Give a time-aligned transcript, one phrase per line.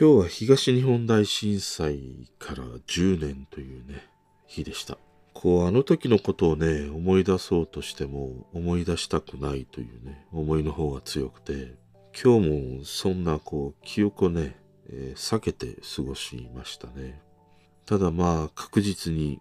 [0.00, 4.08] 今日は東日本大震災から10年というね、
[4.46, 4.96] 日でした。
[5.34, 11.74] こう、あの時のことをね、思い出そうとしても思い出したくないというね、思いの方が強くて、
[12.18, 14.56] 今日もそんなこう、記憶をね、
[14.88, 17.20] えー避けて過ごしましたね。
[17.84, 19.38] ただまあ、確実に、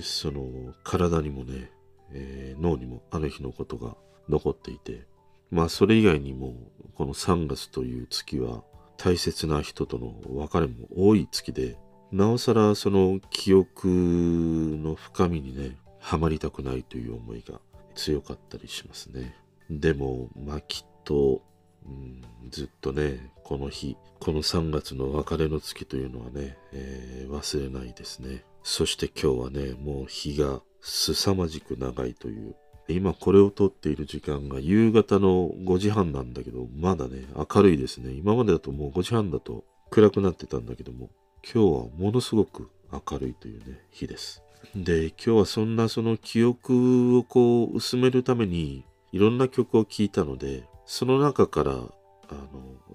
[0.00, 1.70] その、体にもね、
[2.12, 3.94] えー脳にもあの日のことが
[4.26, 5.06] 残っていて、
[5.50, 6.54] まあ、それ以外にも、
[6.94, 8.64] この3月という月は、
[9.02, 11.76] 大切な人との別れも多い月で、
[12.12, 17.58] なおさらその記憶の深みにね、はまりたくないという思いが
[17.96, 19.34] 強かったりしますね。
[19.68, 21.42] でも、まあきっと、
[21.84, 28.44] うん、ずっとね、この日、この3月の別れの月というのはね、えー忘れないですね。
[28.62, 32.54] そして今日はね、もう日が凄まじく長いという
[32.88, 38.12] 今これを撮っている時間が夕方の5時半なんだけど、まだね、明るいですね。
[38.12, 41.10] 今までだともう5時半だと暗くなってたんだけども、
[41.44, 41.62] 今日は
[41.96, 44.42] ものすごく明るいというね、日です。
[44.74, 51.90] で、今日はそんなその記憶をこう薄めるために、いろんな曲を聴いたので、その中から、あの、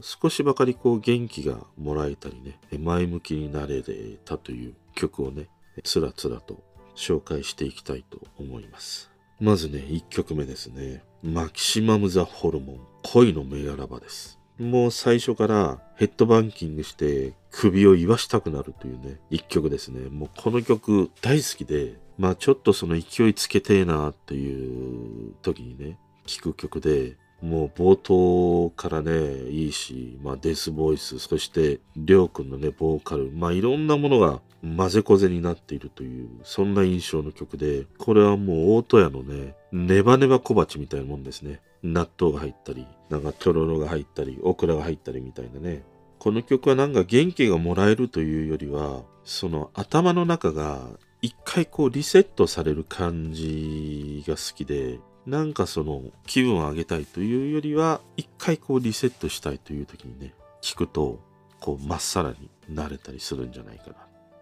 [0.00, 3.82] 少しばかりこう元気がもらえたりね、前向きになれ
[4.24, 5.48] たという曲をね、
[5.82, 6.62] つらつらと
[6.94, 9.13] 紹介していきたいと思います。
[9.40, 11.02] まずね、1曲目ですね。
[11.22, 14.38] マキシマム・ザ・ホルモン、恋の銘柄場です。
[14.58, 20.08] もう最初からヘッドバンキングして首を言わしたくなるというね、一曲ですね。
[20.08, 41.60] もうこの曲大好きで、まあちょっとその勢いつけてえなという時にね、聴く曲で、もう冒頭からね、いいし、まあデスボイス、そしてりょうくんのね、ボーカル、まあいろんなものが混ぜこぜになっているという、そんな印象の曲で、これはもう大戸屋のね、ネバネバ小鉢みたいなもんですね。
[41.82, 45.82] 納豆が入ったり、なんかとろろが入ったり、オクラが入ったりみたいなね。
[46.18, 50.88] この曲はなんか元気がもらえるというよりは、その頭の中が
[51.20, 61.18] 一回こうリセットされる感じが好きで、なんかその気分を上げたいというよりは、一回こうリセットしたいという時にね、聞くと、
[61.60, 63.96] こうまっさらになれたりするんじゃないかな。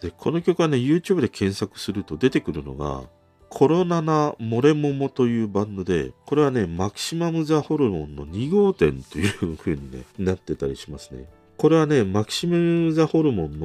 [0.00, 3.04] で、この曲はね、YouTube で検索すると出てくるのが、
[3.48, 11.26] コロナナ・モレモモというバンドで、これはね、マキシマム・ザ・ホルモンの2号店という風に、ね、なってたりしますね。
[11.56, 13.58] これはね、マキシマム・ザ・ホルモン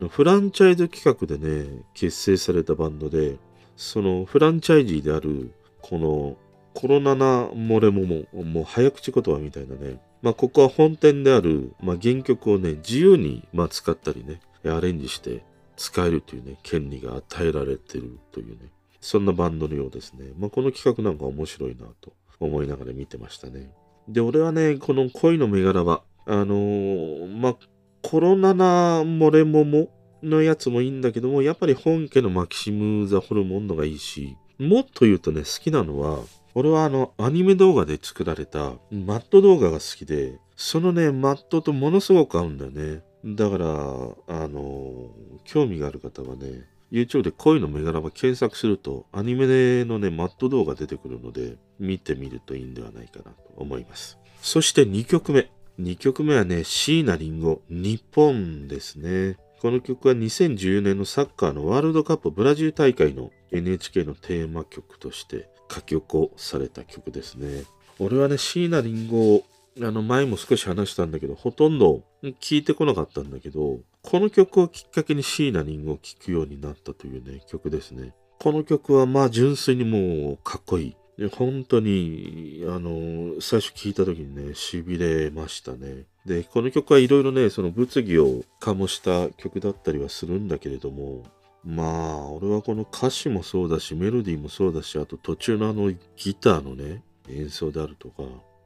[0.00, 3.36] のフランチャイズ企画でね、結成されたバンドで、
[3.76, 5.52] そのフランチャイジーである、
[5.82, 6.36] この
[6.74, 15.44] コロナナ・モレモモ、もう早口言葉みたいなね、まあ、ここは本店である、まあ、原曲をね、自由に、まあ、使ったりね、アレンジして
[15.76, 18.70] 使えるというね、権利が与えられてるというね、
[19.00, 20.32] そんなバンドのようですね。
[20.38, 23.70] まあ、この企画なんか面白いなと思いながら見てましたね。
[24.08, 27.56] で、俺はね、この恋のメガラバ、あのーまあ、
[28.02, 29.90] コロナナモレモモ
[30.22, 36.20] のやつもいいんだけども、やっぱり本家のマキシム・ザ・ホルモンのがいいし、もっと言うとね、好きなのは、
[36.54, 43.02] 俺はあの、アニメ動画で作られたマット動画が好きで、そのね、マットとものすごく合うんだよね。
[43.24, 45.10] だから、あの
[45.44, 54.18] 興味がある方はね、YouTube で恋のメガラバ検索すると、アニメのね、マット動画出てくるので、見てみるといいんではないかなと思います。
[54.40, 55.50] そして2曲目。
[55.80, 59.38] 2曲目はね、椎名林檎、日本ですね。
[59.60, 67.64] この曲は2014年のサッカーのワールドカップブラジル大会の NHK のテーマ曲として書き起こされた曲ですね。
[67.98, 69.42] 俺はね、椎名林檎、
[69.82, 72.02] あの前も少し話したんだけど、ほとんど
[72.40, 78.14] 聞いてこなかったんだけど、この曲をきっかけに椎名林檎を聴くようになったというね、曲ですね。
[78.38, 80.96] この曲はまあ純粋にもうかっこいい。
[81.16, 86.06] で本当に、あの、最初聴いた時にね、痺れましたね。
[86.26, 91.22] で、この曲はいろいろね、その物議を醸した曲だったりはするんだけれども、
[91.64, 98.22] まあ、俺はこの歌詞もそうだし、メロディーもそうだし、あと途中のあのギターのね、演奏であるとか、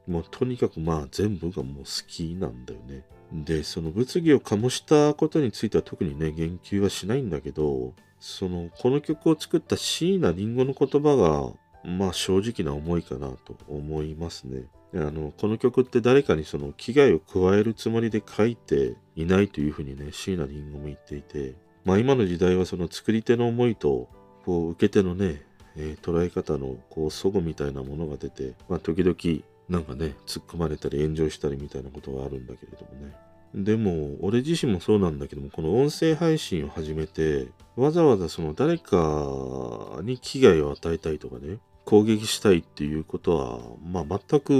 [0.07, 3.05] もうとにかくまあ全部がもう好きなんだよね。
[3.31, 11.53] で、その物議を醸したことについては特にね、言及はしないんだけど、その、この曲を作った椎名林檎の言葉が、
[11.89, 14.63] まあ正直な思いかなと思いますね。
[14.93, 21.53] あのこの曲って誰かにその危害を加えるつもりで書いていないというふうにね椎名林檎も言っていて
[21.85, 24.09] まあ今の時代はその作り手の思いと
[24.45, 25.41] こう受け手のね、
[25.75, 33.13] えー、捉え方のこう齟齬みたいなものが出てまあ時々なんかね突っ込まれたり炎上したりみたいなことがあるんだけれどもね
[33.53, 44.53] でも俺自身もそうなんだけどもこの音声配信を始めてわざわざその誰かに危害を与えたいとかね攻撃したいっていうことは、まあ、全く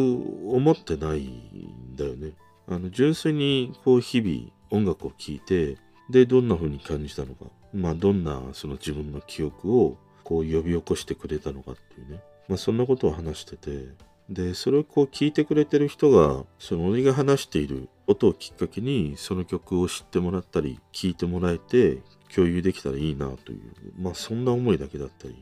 [0.47, 2.31] 思ってないんだよね。
[2.67, 5.77] あの純粋にこう日々音楽を聴いて
[6.09, 14.09] でどんな風に感じたのか、まあ、どんなその自分の記憶をこう呼び起こしてくれたのかっていうね、まあ、そんなことを話してて。
[14.29, 23.59] でそれをこう聞いてくれてる人がその俺が話している音をきっかけにその曲を知ってもらったり聞いてもらえて共有できたらいいなという。
[23.99, 25.35] まあそんな思いだけだったり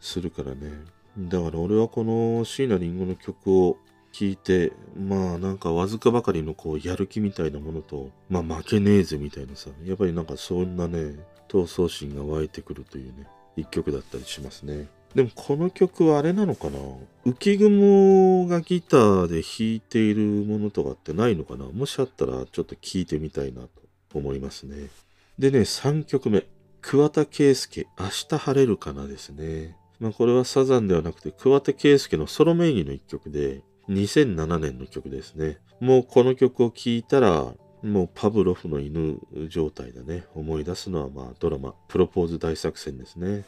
[0.00, 0.70] するからね。
[1.18, 3.76] だから俺はこの椎名林檎の曲を
[4.12, 11.16] 聴いてまあなんかわずかばかりのこうやる気みたいなものとまあ負けねえぜみたいなさやっぱりなんかそんなね
[11.48, 13.26] 闘争心が湧いてくるというね
[13.56, 14.88] 一曲だったりしますね。
[15.14, 16.78] でもこの曲はあれなのかな？
[17.26, 21.64] 浮雲がギターで弾いているものとかってないのかな？
[21.64, 23.68] もしあったらちょっと聴いてみたいなと
[24.14, 24.86] 思いますね。
[25.38, 26.44] でね3曲目。
[26.82, 29.76] 桑田佳祐明日晴れるかなですね。
[29.98, 33.60] まあ、これはサザンではなくて桑田佳祐のソロ名義の一曲で
[33.90, 35.58] 2007年の曲ですね。
[35.80, 37.52] もうこの曲を聴いたら
[37.82, 40.24] もうパブロフの犬状態だね。
[40.34, 43.44] 思い出すのはまあドラマプロポーズ大作戦ですね。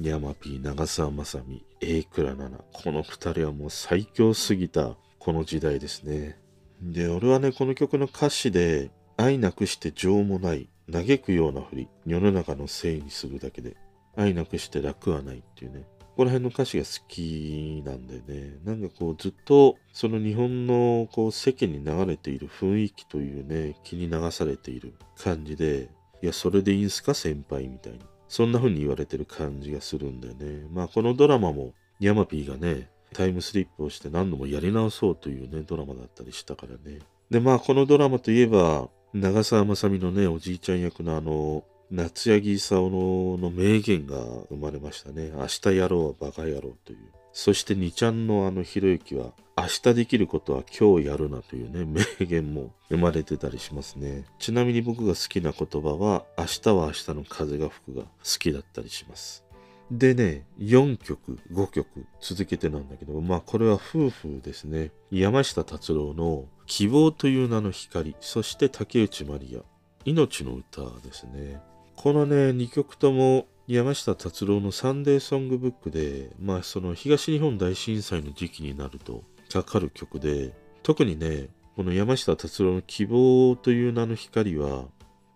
[0.00, 2.64] ヤマピー、長澤まさみ、榮倉奈々。
[2.72, 6.38] この二人はもう最強すぎたこの時代ですね。
[6.80, 13.76] で、俺はね、この曲の歌詞で愛なくして情もない、嘆くようなふり、世の中のせいにするだけで、
[14.16, 15.84] 愛なくして楽はないっていうね。
[16.12, 18.58] ここら辺の歌詞が好きなんでね。
[18.64, 25.88] なんかこうずっとその日本のこう世間に流れている雰囲気というね、気に流されている感じで、
[26.22, 28.00] いや、それでいいんすか先輩みたいに。
[28.28, 30.66] そんな風に言われてる感じがするんだよね。
[30.70, 36.98] まあこのドラマもヤマピーがね、タイムスリップをして何度もやり直そうというね、ドラマだったりしたからね。
[37.30, 44.16] で、まあこのドラマといえば、長澤まさみのね、おじいちゃん役のあの、夏柳功の名言が
[44.48, 45.30] 生まれましたね。
[45.36, 46.98] 明日やろうはバカ野郎という。
[47.34, 54.24] そして2ちゃんのあのひろゆきは明日できることは今日やるなというね、名言も生まれてたりしますね。
[54.38, 59.44] ちなみに僕が好きな言葉は明日は明日の風が吹くが好きだったりします。
[59.90, 64.92] でね、4曲、5曲続けてなんだけど、まあこれは夫婦ですね。
[65.10, 69.60] 山下達郎の希望という名の光、そして竹内まりや、
[70.06, 71.60] 命の歌ですね。
[71.96, 79.22] このね、2曲とも山下達郎のサンデーソングブックで、まあその東日本大震災の時期になると
[79.52, 80.52] かかる曲で、
[80.82, 84.86] 特にね、この山下達郎の希望という名の光は、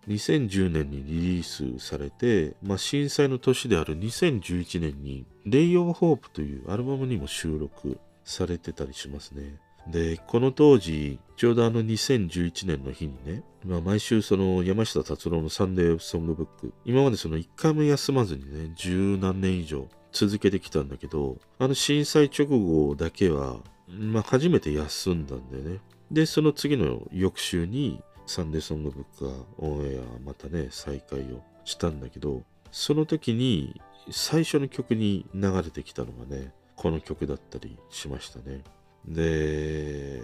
[0.07, 9.57] 2010年にリリースされて、まあ、震災の年である2011年に、レイ・オブ・ホープというアルバムにも収録されてたりしますね。
[9.91, 23.57] で、この当時、ちょうどあの2011年の日にね、まあ、毎週その山下達郎のサンデーソングブック、今までその一回も休まずにね、十何年以上続けてきたんだけど、あの震災直後だけは、
[23.87, 25.79] まあ初めて休んだんだよね。
[26.11, 33.79] で、その次の翌週にサンデーソングブックがオンエアまたね、再開をしたんだけど、その時に
[34.09, 38.61] 最初の曲に流れてきたのがね、この曲だったりしましたね。
[39.07, 40.21] で、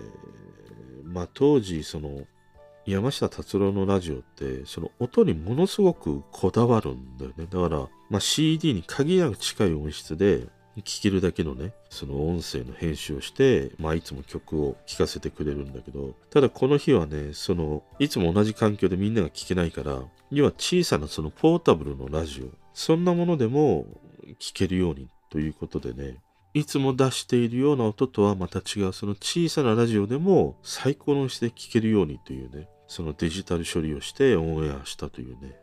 [1.03, 2.21] まあ当時その
[2.85, 7.47] 山下達郎のラジオってその音にものすごくこだわるんだよね。
[7.49, 10.47] だから、まあ、CD に限りなく近い音質で
[10.83, 23.85] 聴けるだけのね、その音声の編集をして、まあいつも曲を聴かせてくれるんだけど、ただこの日はね、その、いつも同じ環境でみんなが聴けないから、要は小さなそのポータブルのラジオ、そんなものでも
[24.39, 26.17] 聴けるようにということでね、
[26.53, 35.55] いつも出しているような音とはまた違う、その小さなラジオでも最高の音質で聴けるようにというね、そのデジタル処理をしてオンエアしたというね、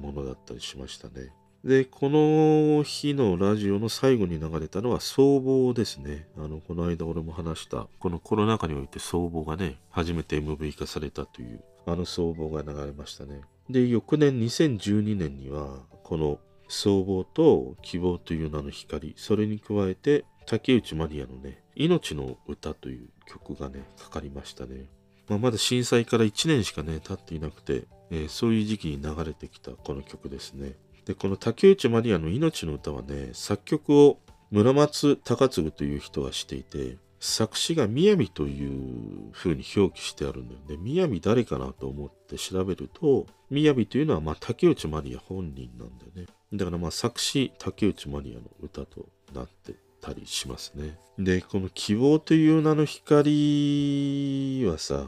[0.00, 1.32] ものだったりしましたね。
[1.64, 6.26] で、この日のラジオの最後に流れたのは総合ですね。
[6.36, 13.42] あの、この間俺も話した、このコロナ禍において総合がね、初めて MV 化されたという、あの総合が流れましたね。
[13.70, 24.86] で、翌年2012年には、この総合と希望という名の光、それに加えて竹内まりやのね、命の歌という曲がね、かかりましたね。
[25.28, 30.74] まあ、まだ震災から1年しかね、経っていなくて、えー、そういう時期に流れてきたこの曲ですね。
[31.06, 34.18] で、この竹内まりやの命の歌はね、作曲を
[34.50, 37.92] 村松高次という人がしていて、作詞が雅
[38.34, 41.00] という風に表記してあるんだよね。
[41.00, 46.26] 雅誰かなと思って調べると、雅というのはま竹内まりや本人なんだよね。
[46.52, 50.98] だからまあ作詞竹内まりやの歌となってたりしますね。
[51.18, 55.06] で、この希望という名の光はさ、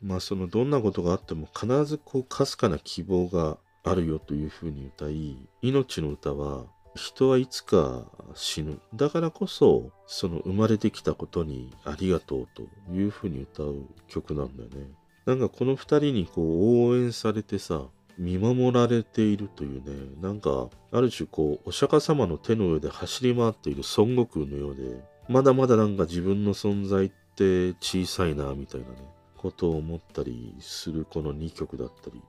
[0.00, 8.80] まあそのどんなことがあっても必ずこうかすかな希望があるよというふうに歌い、命の歌は人はいつか死ぬ。
[8.94, 12.62] だからこそ、その生まれてきたことにありがとうと
[12.92, 14.88] いうふうに歌う曲なんだよね。
[15.26, 17.82] なんかこの二人にこう応援されてさ、
[18.18, 28.94] 見守られているというね、なんかある種こうお釈迦様の手の上で走り回っている孫悟空のようで、まだまだなんか自分の存在って小さいなみたいなね、
[29.36, 32.22] ことを思ったりするこの2曲だったり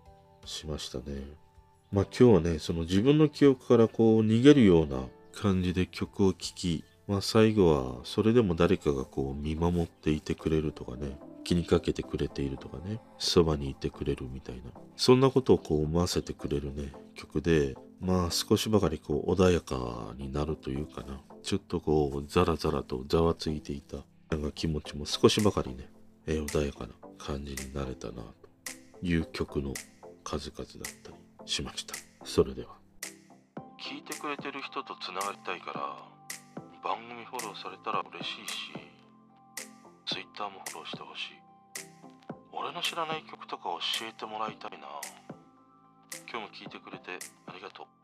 [0.45, 1.21] しましたね。
[1.91, 5.03] まあ今日はね、その自分の記憶からこう逃げるような
[5.33, 11.17] 感じで曲を聴き、まあ最後はそれでも誰かがこう見守っていてくれるとかね、
[11.47, 14.63] 気にかけてくれているとかね、そばにいてくれるみたいな、
[14.97, 23.95] そんなことをこう思わせてくれるね、曲で、まあ少しばかりこう穏やかになるというかな、ちょっとこうザラザラとざわついていた。
[24.29, 25.89] なんか気持ちも少しばかりね、
[26.25, 28.25] えー、穏やかな感じになれたなと
[29.01, 29.73] いう曲の
[30.25, 31.95] 数々だったりしました。
[32.25, 32.75] それでは。
[33.79, 35.95] 聞いてくれてる人とつながりたいから
[36.83, 38.86] 番組フォローされたら嬉しいし
[40.17, 41.33] Twitter もフォローしてほしい。
[42.51, 43.65] 俺の知らない曲とか
[43.99, 44.87] 教えてもらいたいな。
[46.27, 47.96] 今日も聞いてくれてありがとう。